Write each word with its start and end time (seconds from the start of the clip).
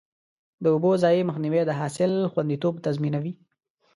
د 0.63 0.65
اوبو 0.73 0.91
ضایع 1.03 1.21
مخنیوی 1.29 1.61
د 1.65 1.71
حاصل 1.79 2.11
خوندیتوب 2.31 2.73
تضمینوي. 2.85 3.33